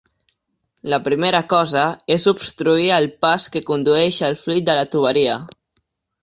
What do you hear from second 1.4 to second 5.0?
cosa és obstruir el pas que condueix el fluid de la